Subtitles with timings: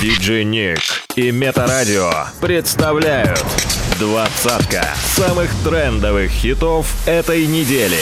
[0.00, 0.80] Диджей Ник
[1.14, 2.10] и Метарадио
[2.40, 3.44] представляют
[3.98, 7.98] двадцатка самых трендовых хитов этой недели.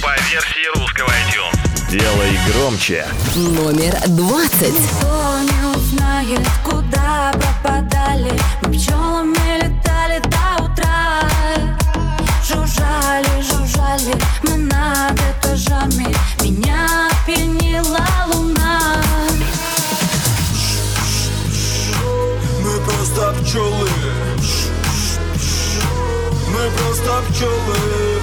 [0.00, 1.90] По версии русского iTunes.
[1.90, 3.04] Делай громче.
[3.36, 4.72] Номер двадцать.
[4.72, 8.32] Никто не узнает, куда пропадали
[8.62, 11.28] Мы пчелами летали до утра
[12.42, 14.14] Жужжали, жужжали
[14.44, 16.06] мы над этажами
[16.42, 18.00] Меня пьянила
[18.32, 19.07] луна
[23.18, 23.88] просто пчелы.
[26.48, 28.20] Мы просто пчелы.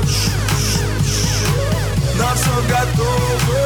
[2.18, 3.63] На все готовы.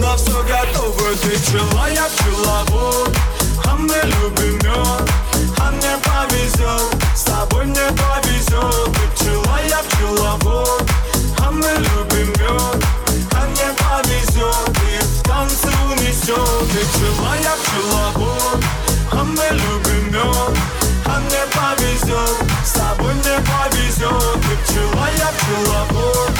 [0.00, 1.16] На все готовы.
[1.22, 3.16] Ты пчела, я пчеловод
[3.64, 5.10] А мы любим мед
[5.58, 10.90] А мне повезет С тобой мне повезет Ты пчела, я пчеловод
[11.38, 12.84] А мы любим мед
[13.32, 18.79] А мне повезет И в танце унесет Ты пчела, я пчеловод
[19.12, 20.58] А мы любим мед
[21.06, 26.32] А мне повезет С тобой мне повезет Ты пчела, я пчеловод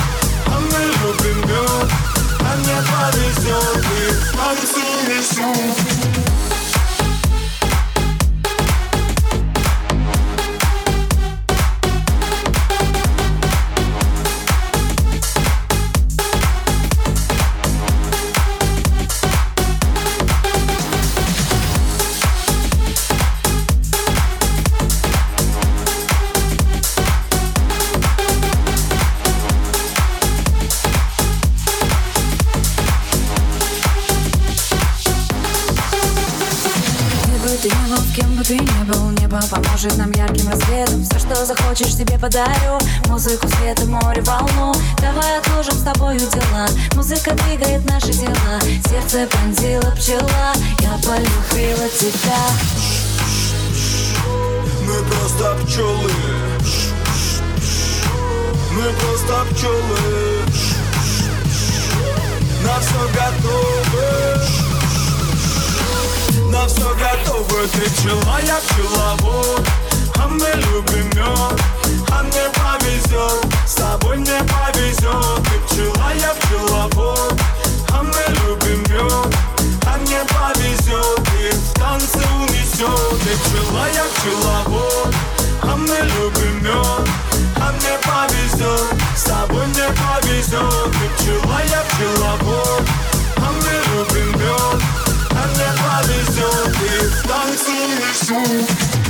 [0.47, 1.91] А мы любим мед
[2.41, 4.15] А мне повезет И в
[39.81, 41.03] Поможет нам ярким рассветом.
[41.05, 42.79] Все, что захочешь, тебе подарю.
[43.07, 44.75] Музыку, свет и море, волну.
[45.01, 46.67] Давай отложим с тобою дела.
[46.95, 48.61] Музыка двигает наши дела.
[48.91, 50.53] Сердце пронзила пчела.
[50.81, 52.43] Я полюбила тебя.
[54.87, 56.13] Мы просто пчелы.
[58.73, 60.45] Мы просто пчелы.
[62.63, 64.70] На все готовы
[66.51, 69.69] На все готовы Ты пчела, я пчеловод
[70.17, 71.61] А мы любим мед
[72.11, 77.41] А мне повезет С тобой мне повезет Ты пчела, я пчеловод
[77.93, 79.37] А мы любим мед
[79.87, 85.15] А мне повезет И в танце унесет Ты пчела, я пчеловод
[85.63, 87.09] А мы любим мед
[87.61, 92.89] А мне повезет С тобой мне повезет Ты пчела, я пчеловод
[93.37, 95.10] А мы любим мед
[95.43, 99.10] А мне повезет И в танце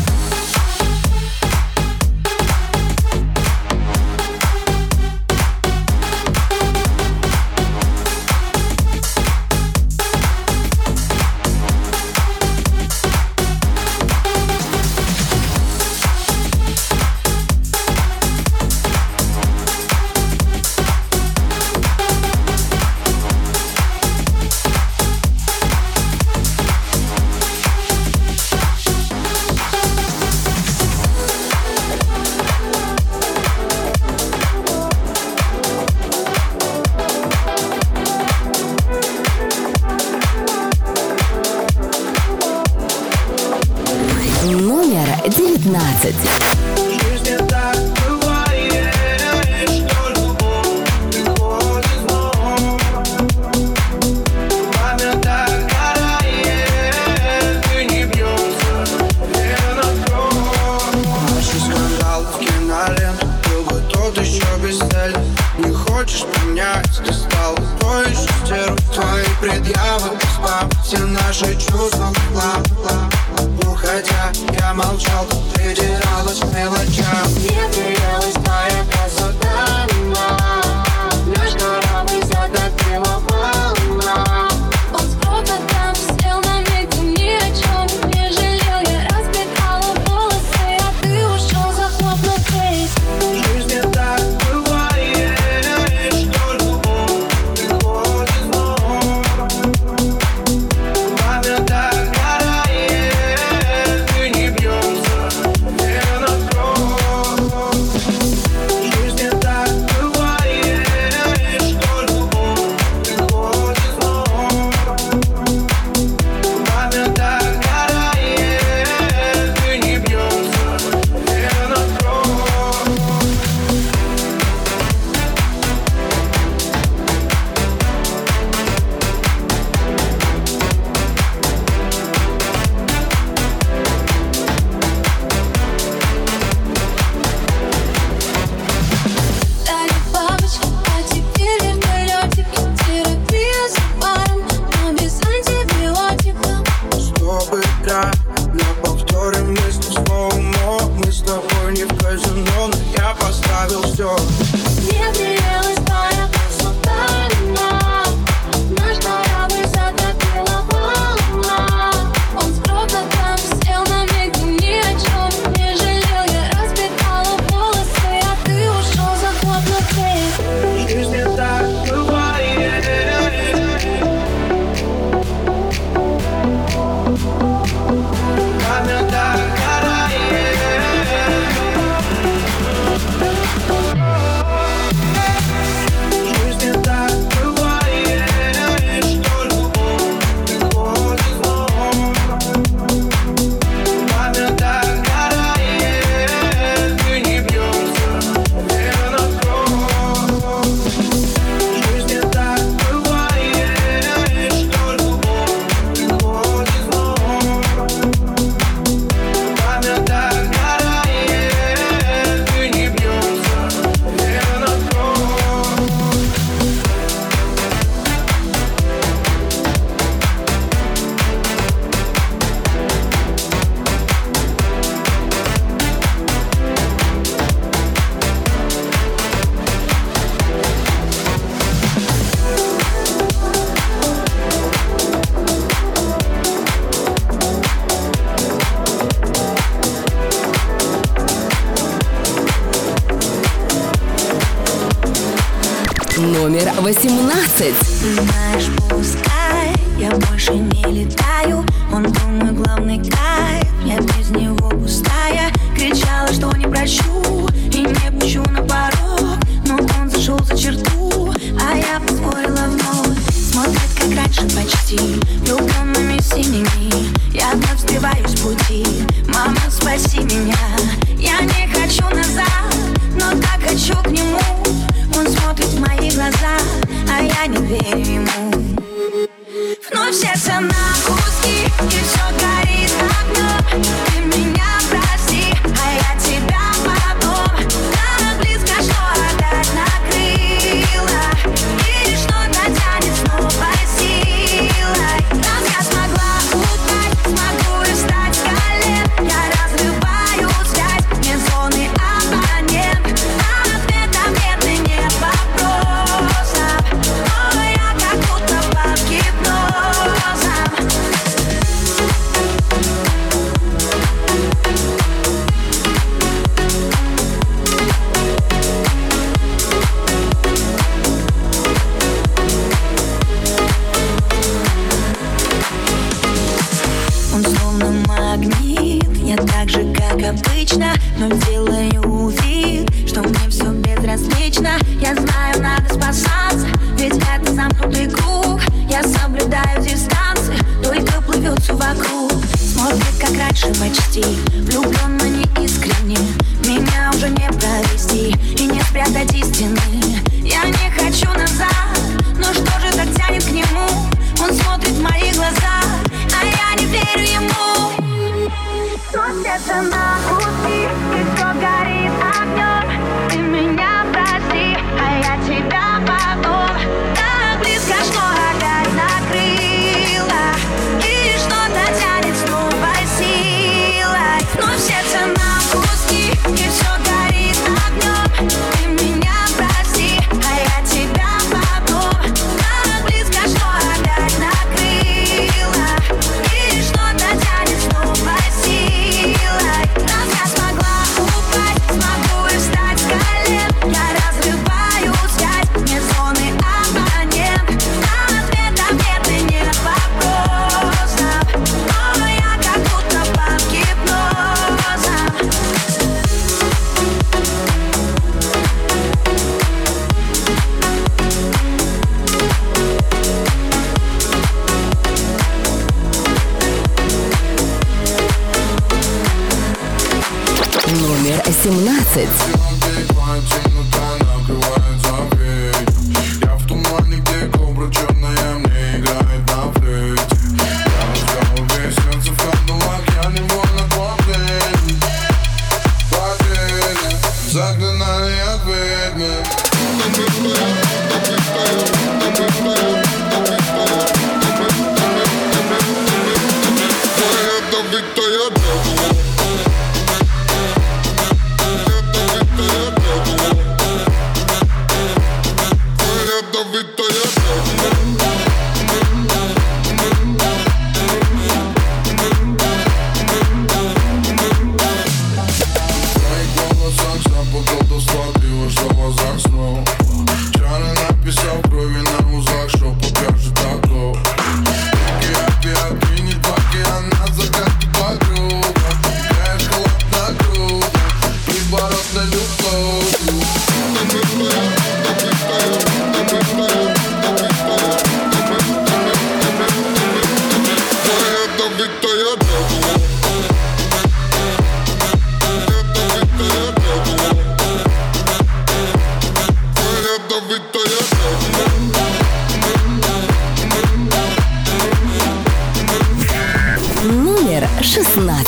[507.90, 508.46] 16.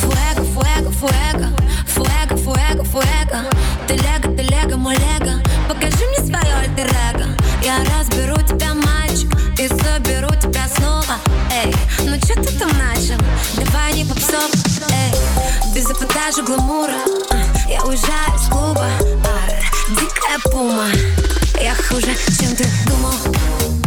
[0.00, 1.48] Фуэго, фуэго, фуэго,
[1.86, 3.50] фуэго, фуэго, фуэго.
[3.86, 5.34] Ты лего, ты лего, мой лего.
[5.68, 7.26] Покажи мне свое альтер-эго.
[7.62, 11.18] Я разберу тебя, мальчик, и заберу тебя снова.
[11.52, 11.74] Эй,
[12.06, 13.22] ну что ты там начал?
[13.54, 14.50] Давай не попсов,
[14.88, 15.74] эй.
[15.74, 17.00] Без эпатажа гламура,
[17.68, 18.88] я уезжаю из клуба.
[19.90, 20.88] Дикая пума,
[21.60, 23.79] я хуже, чем ты думал.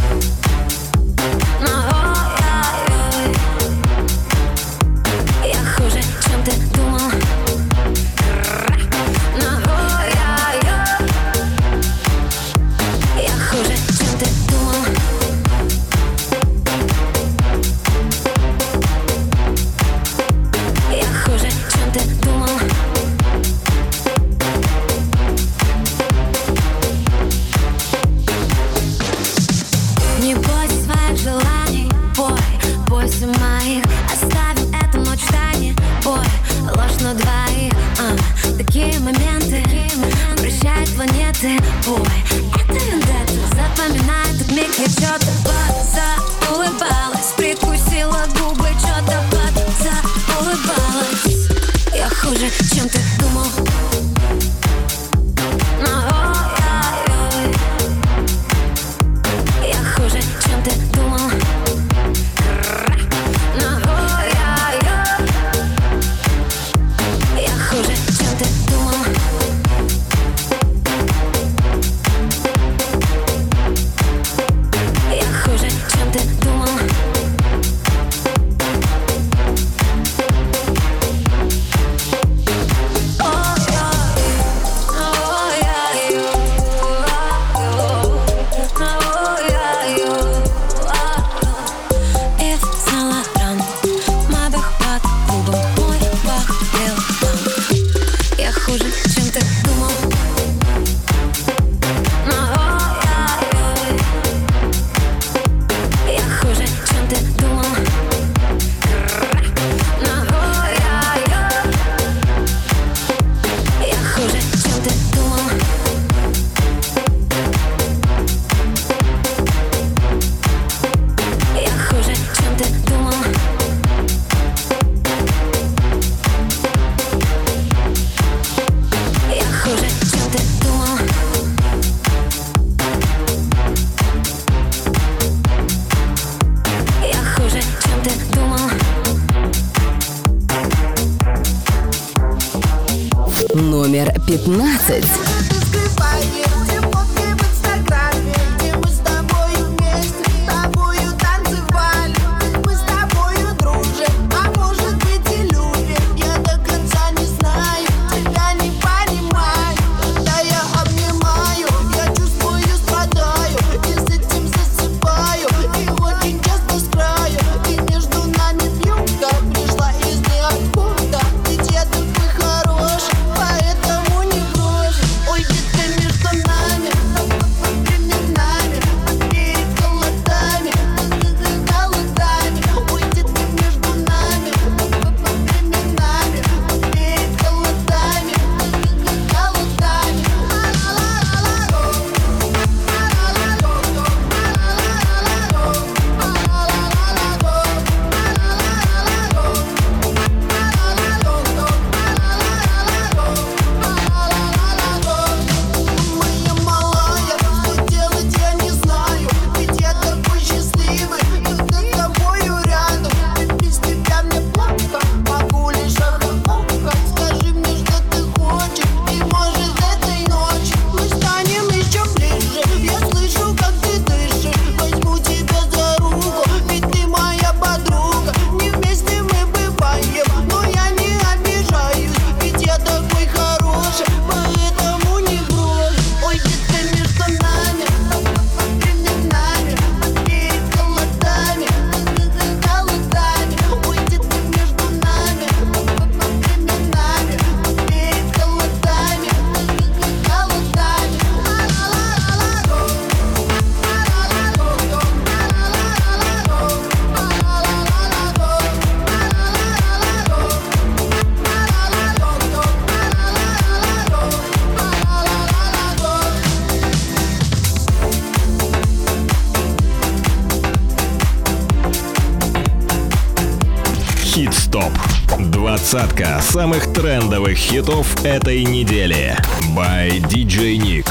[276.53, 279.35] самых трендовых хитов этой недели.
[279.75, 281.07] By DJ Nick.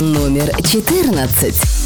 [0.00, 1.79] Номер 14.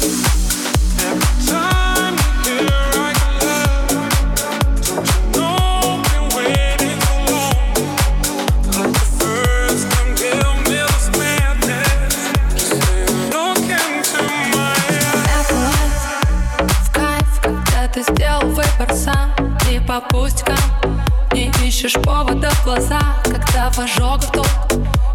[22.65, 24.47] Глаза, когда в ожогах ток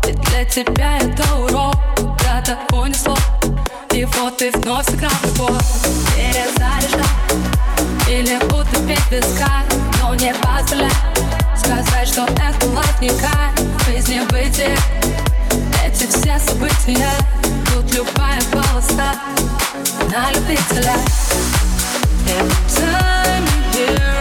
[0.06, 3.16] Ведь для тебя это урок, куда-то понесло
[3.92, 5.60] И вот ты вновь сыграл любовь
[6.14, 7.04] Перезаряжай
[8.08, 9.64] или утопить песка
[10.00, 10.90] Но не позволяй
[11.56, 13.86] сказать, что это лайф не кайф.
[13.86, 14.76] Жизнь не бытие,
[15.84, 17.10] эти все события
[17.72, 19.14] Тут любая полоса
[20.10, 20.94] на любителя.
[22.26, 24.19] Every time you hear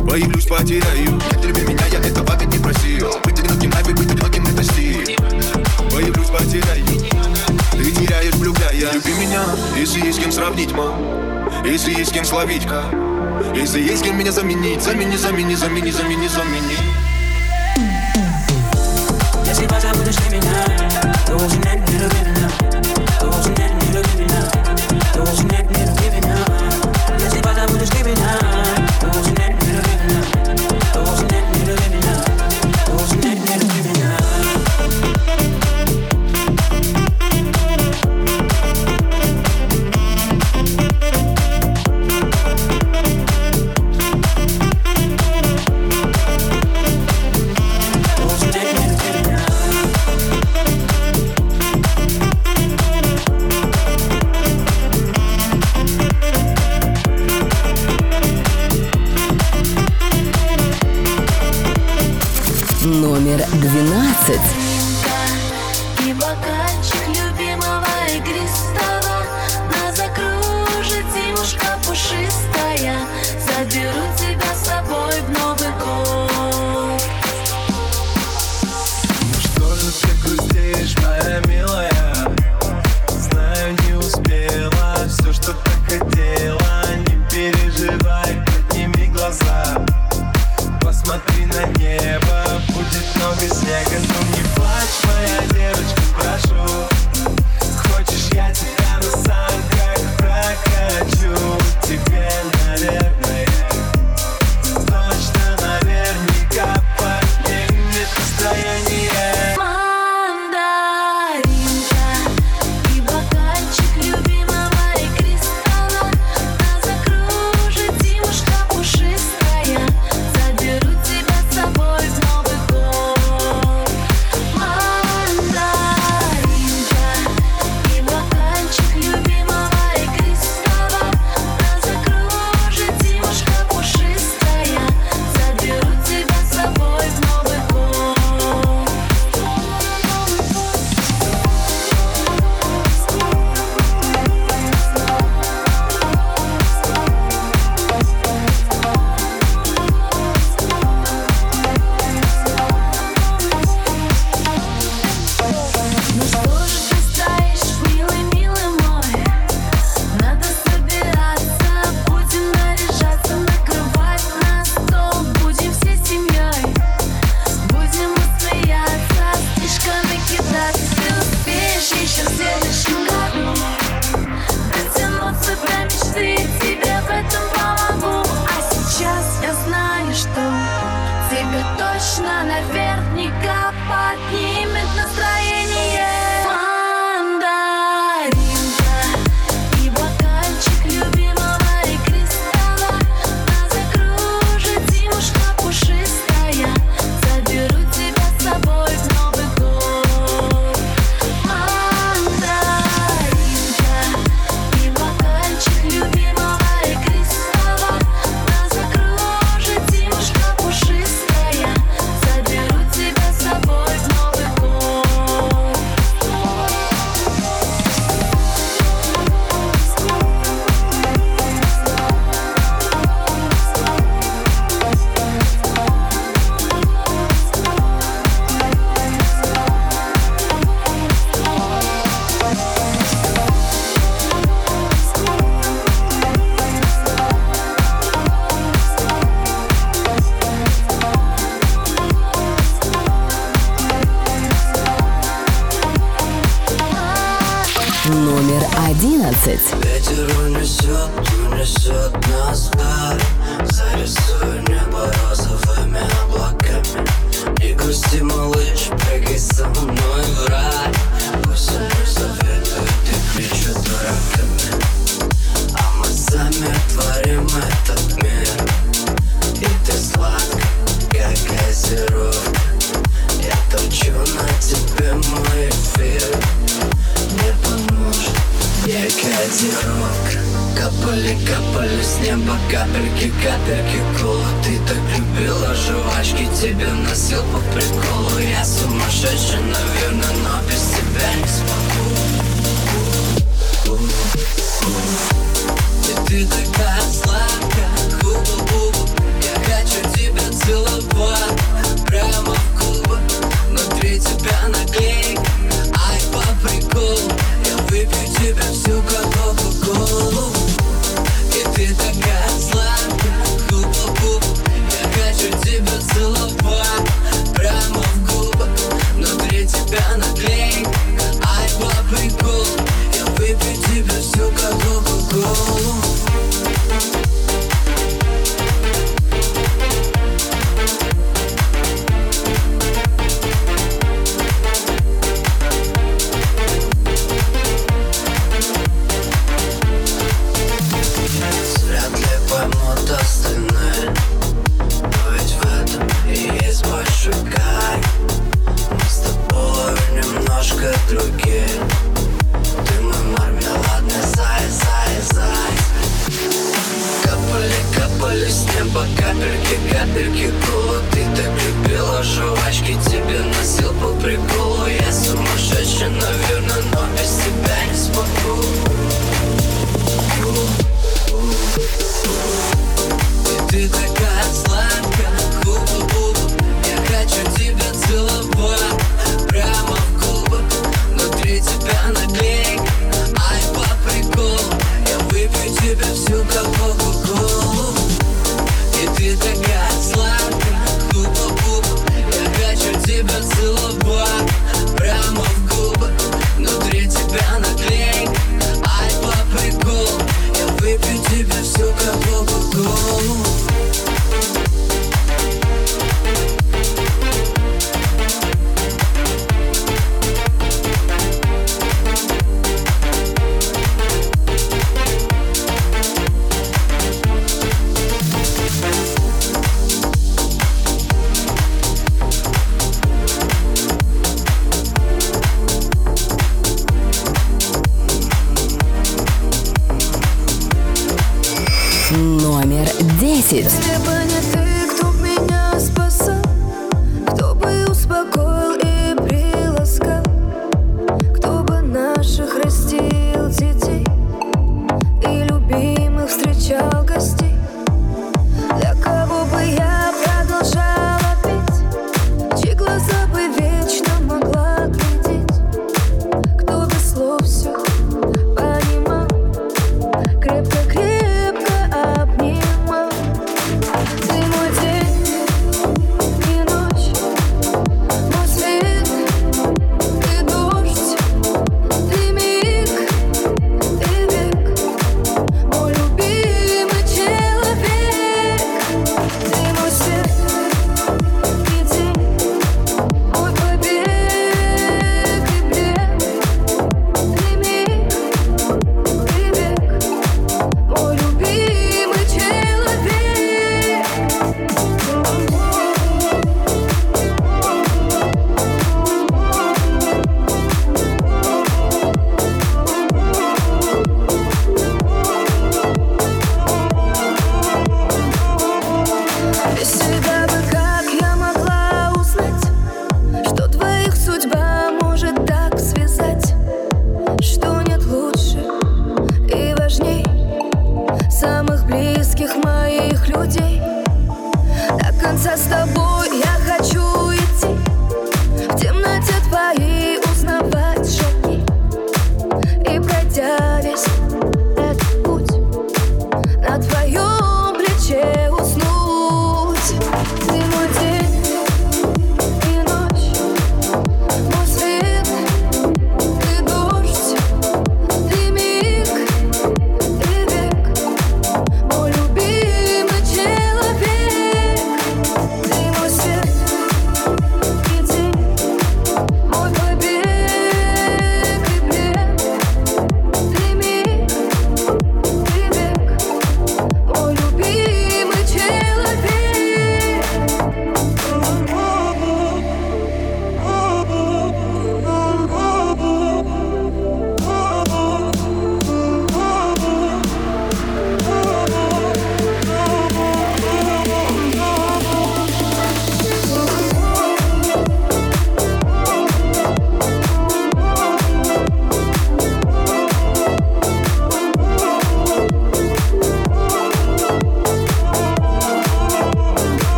[0.00, 1.12] Боюсь, потеряю.
[1.12, 3.10] Нет, люби меня, я этого ведь не просил.
[3.24, 5.16] Быть одиноким лайф и быть одиноким это стиль.
[5.92, 6.86] Боюсь, потеряю.
[7.72, 9.42] Ты теряешь, влюбляя Люби меня,
[9.76, 12.82] если есть с кем сравнить, мам Если есть с кем словить, ка.
[13.54, 16.76] Если есть с кем меня заменить Замени, замени, замени, замени, замени.
[19.46, 20.64] Если позабудешь ты меня
[21.24, 22.50] Ты уже нет, не люби меня.
[23.20, 24.50] Ты уже нет, не люби меня.
[25.12, 26.36] Ты нет, не люби меня.
[27.24, 28.67] Если позабудешь ты меня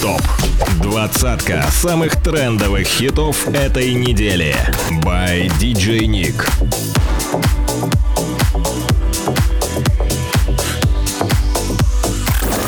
[0.00, 0.22] ТОП.
[0.82, 4.56] Двадцатка самых трендовых хитов этой недели.
[5.02, 6.44] By DJ Nick.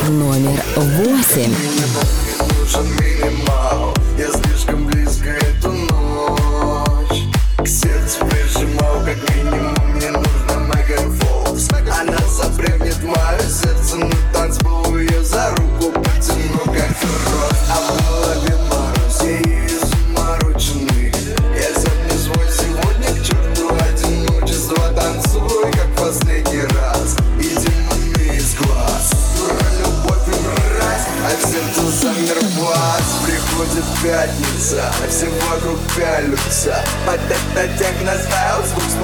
[0.09, 1.55] Номер восемь.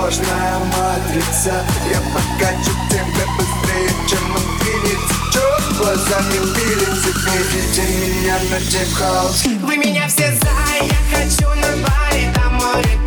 [0.04, 1.64] сложная матрица.
[1.90, 7.12] Я покачу тебя быстрее, чем инфинити Черт, глазами пилите,
[7.52, 12.98] видите меня на дип-хаус Вы меня все за, я хочу на баре, там море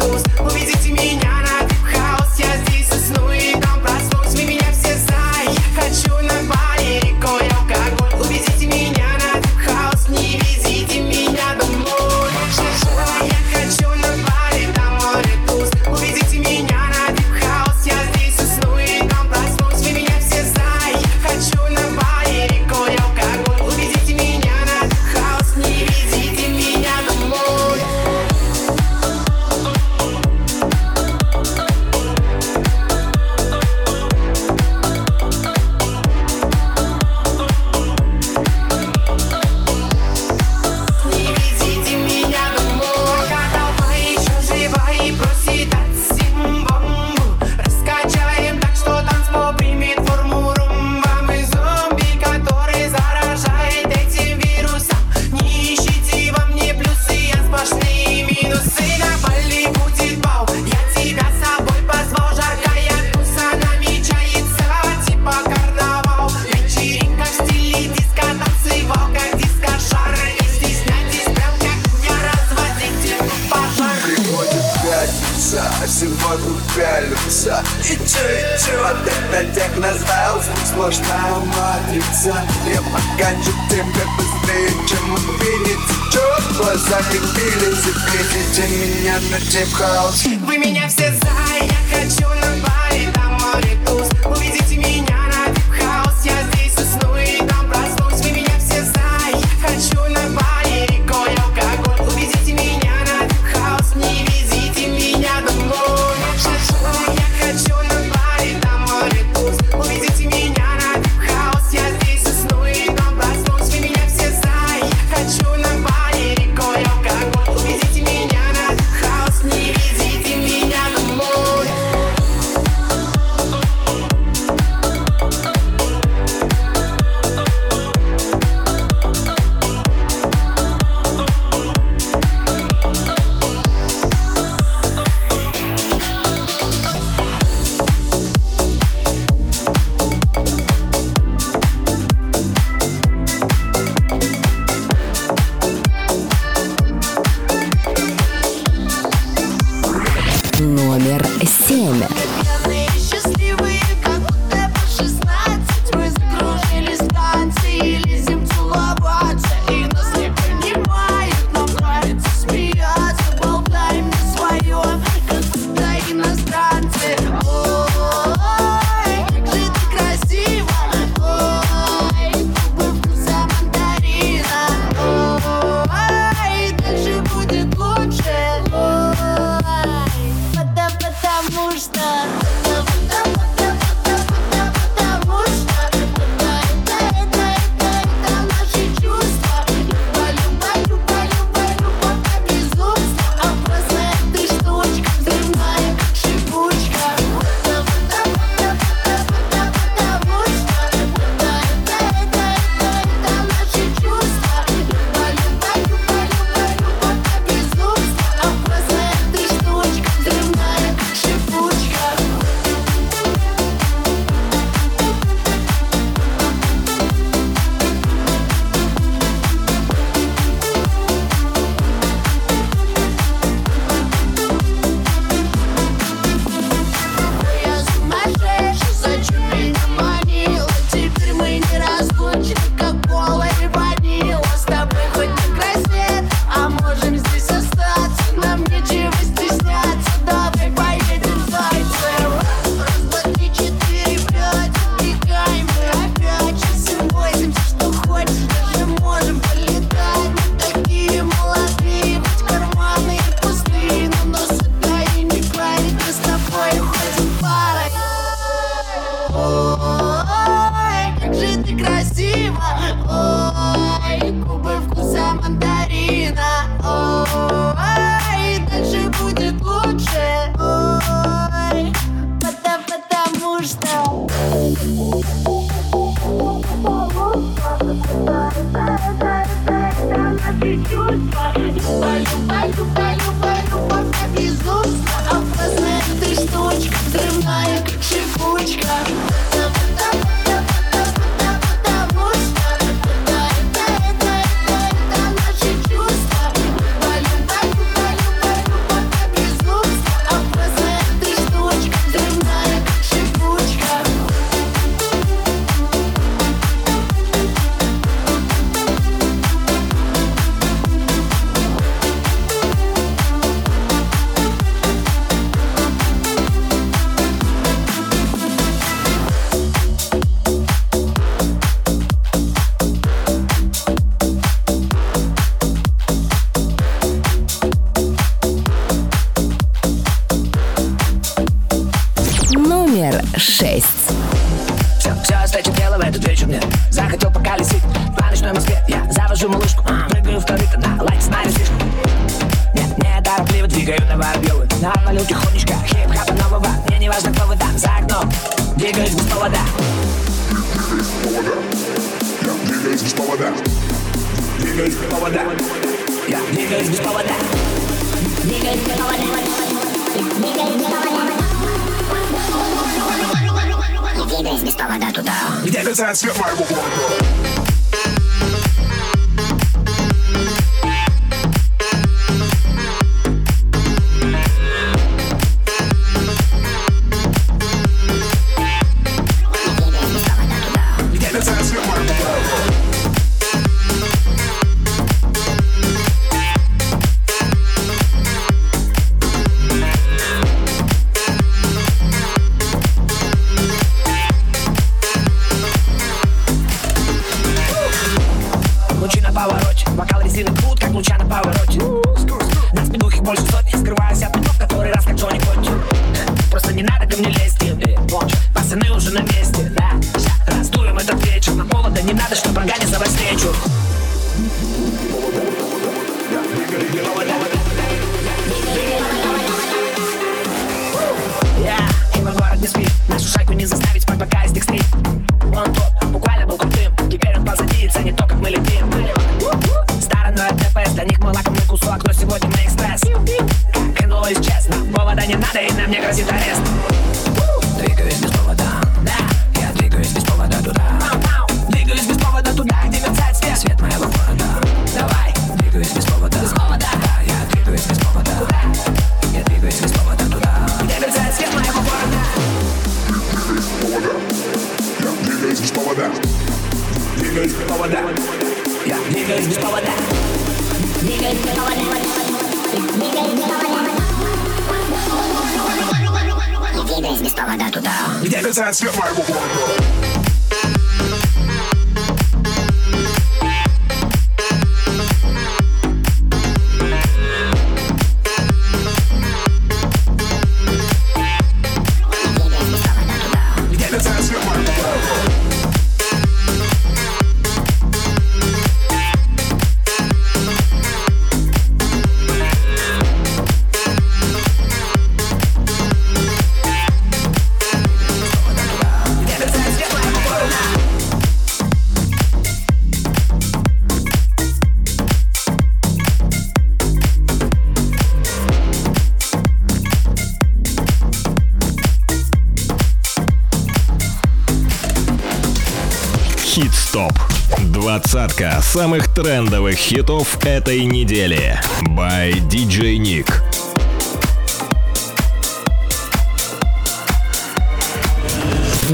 [518.10, 521.60] Двадцатка самых трендовых хитов этой недели.
[521.90, 523.30] By DJ Nick.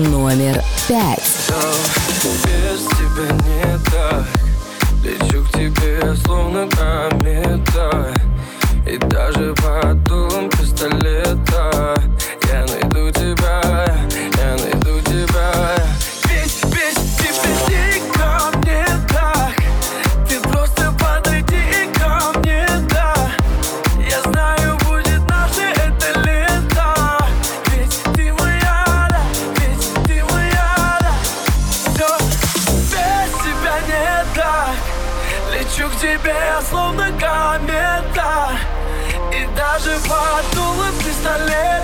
[0.09, 1.22] Номер пять.
[2.24, 4.26] Без тебя не так.
[5.03, 8.16] Лечу к тебе, словно комета.
[8.88, 12.01] И даже под дулом пистолета
[39.74, 41.82] даже подул пистолет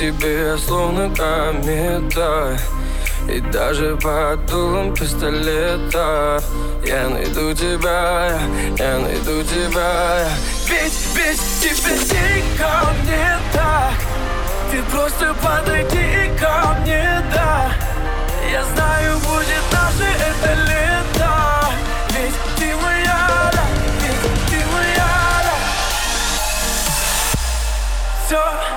[0.00, 2.58] тебе словно комета
[3.28, 6.42] И даже под дулом пистолета
[6.86, 8.40] Я найду тебя,
[8.78, 10.26] я найду тебя.
[10.66, 13.92] Ведь, ведь тебе не ко мне так.
[14.70, 17.70] Ты просто подойди ко мне, да.
[18.50, 21.34] Я знаю, будет наше это лето.
[22.08, 23.64] Ведь ты моя, да,
[24.00, 25.12] ведь ты моя,
[25.44, 25.56] да.
[28.26, 28.69] Все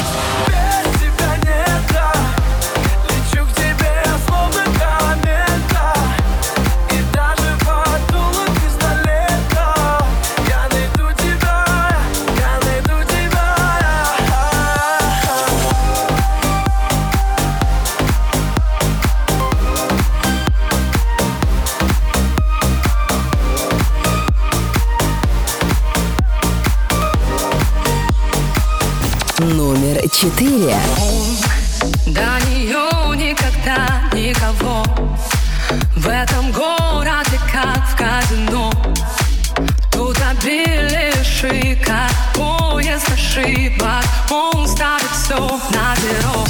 [30.44, 30.76] 4.
[31.00, 34.84] Он до нее никогда никого.
[35.96, 38.70] В этом городе как в казино.
[39.90, 44.04] Тут обили шика, поезд ошибок.
[44.30, 46.46] Он ставит все на перо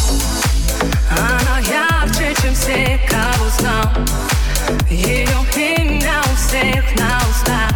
[1.12, 3.91] Она ярче, чем все, кого знал.
[4.89, 7.72] Ее имя у всех на устах.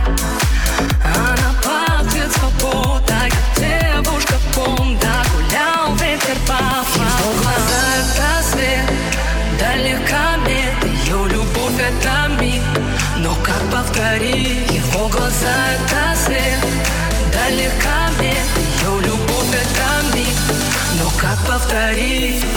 [21.57, 22.56] love that easy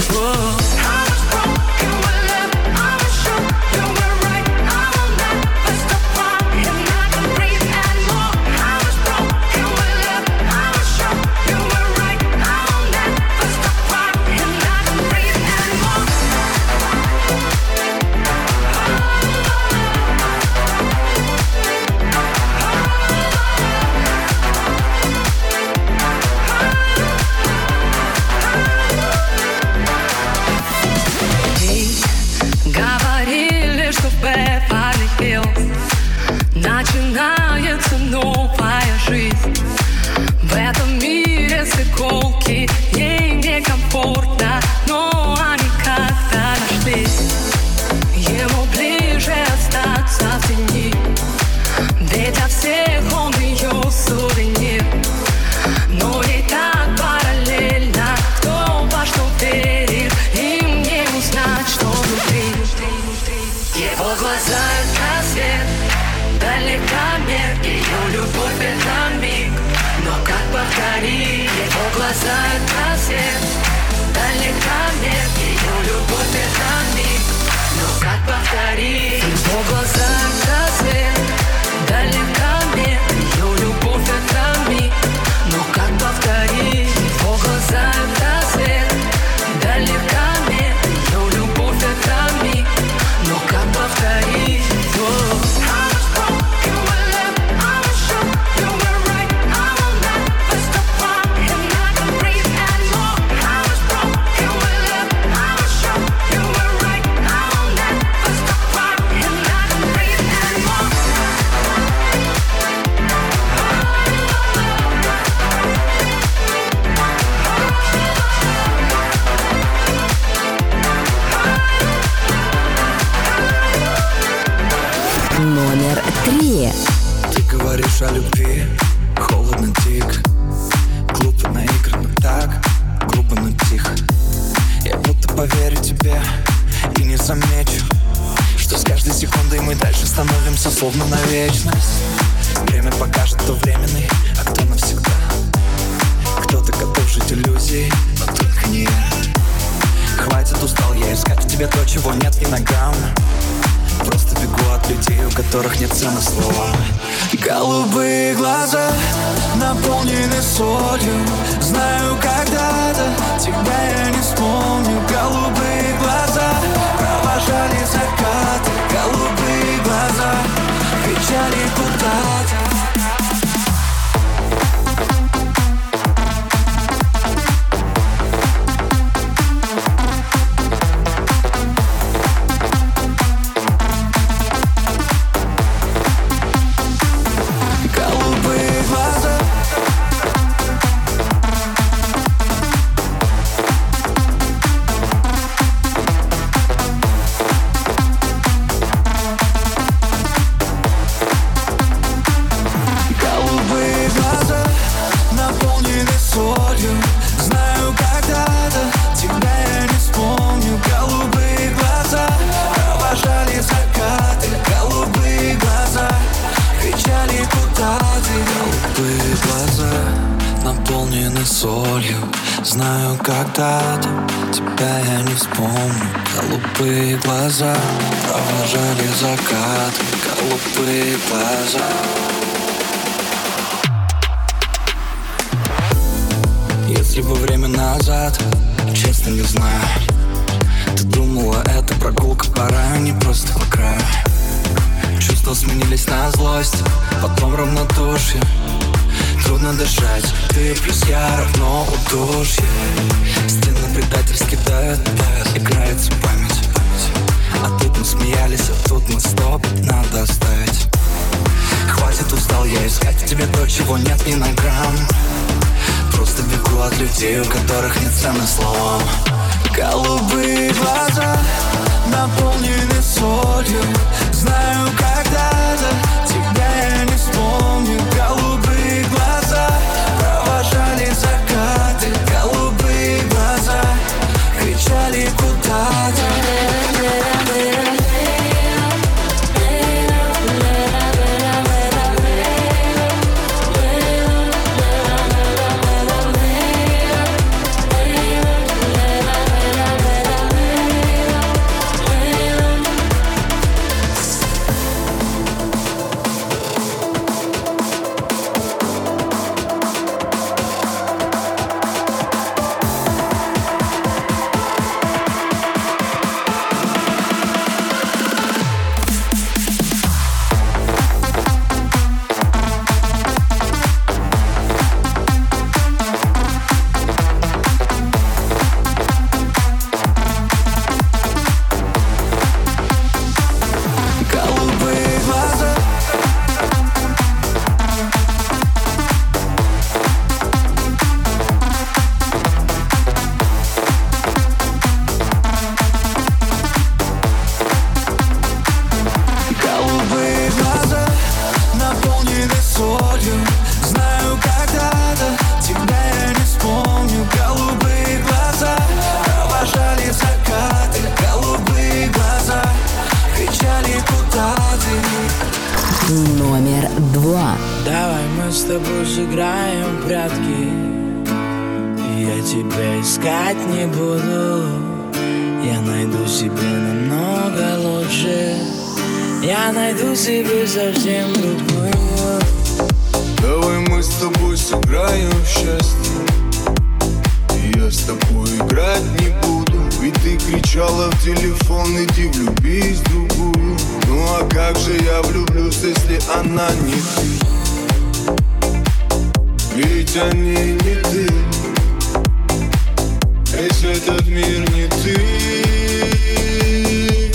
[404.71, 405.15] не ты.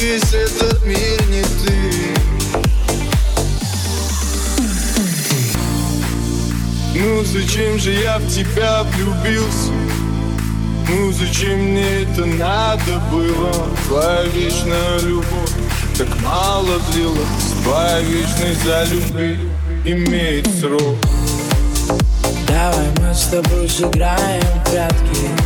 [0.01, 2.15] Весь этот мир не ты.
[6.95, 9.73] Ну зачем же я в тебя влюбился?
[10.89, 13.53] Ну зачем мне это надо было?
[13.87, 15.51] Твоя вечная любовь
[15.99, 17.55] так мало длилась.
[17.65, 19.39] Твоя вечность за любви
[19.85, 20.97] имеет срок.
[22.49, 25.46] Давай мы с тобой сыграем в прятки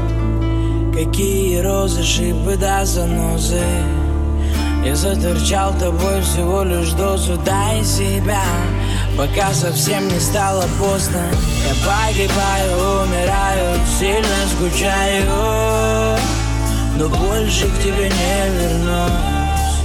[1.03, 3.63] Какие розы, шипы да занозы.
[4.85, 7.37] Я заторчал тобой всего лишь дозу.
[7.43, 8.43] Дай себя,
[9.17, 11.23] пока совсем не стало поздно.
[11.67, 16.19] Я погибаю, умираю, сильно скучаю.
[16.97, 19.79] Но больше к тебе не вернусь.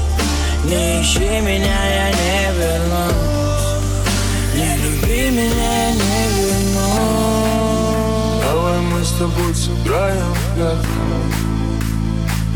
[0.64, 3.56] Не ищи меня, я не вернусь.
[4.54, 5.65] Не люби меня,
[9.16, 10.88] с тобой сыграем в прятки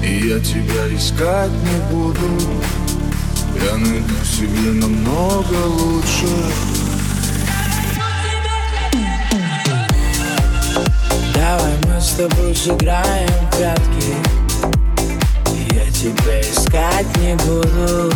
[0.02, 2.20] И я тебя искать не буду.
[3.64, 6.26] Я найду себе намного лучше.
[11.34, 14.14] Давай мы с тобой сыграем в прятки.
[15.74, 18.12] Я тебя искать не буду.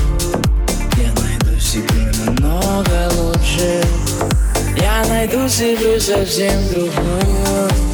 [0.99, 3.83] Я найду себе намного лучше.
[4.77, 7.94] Я найду себе совсем другую